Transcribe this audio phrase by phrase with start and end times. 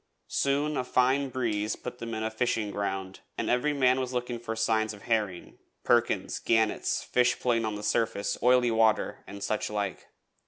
[0.25, 4.37] Soon a fine breeze put them in the fishing ground, and every man was looking
[4.37, 9.43] out for signs of herring perkins, gannets, fish playing on the surface, oily water, and
[9.43, 10.07] such like.